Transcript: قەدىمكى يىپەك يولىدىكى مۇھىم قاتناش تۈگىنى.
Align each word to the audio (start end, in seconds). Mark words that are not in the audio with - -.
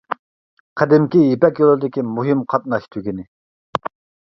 قەدىمكى 0.81 1.21
يىپەك 1.25 1.61
يولىدىكى 1.65 2.05
مۇھىم 2.15 2.43
قاتناش 2.55 2.91
تۈگىنى. 2.97 3.29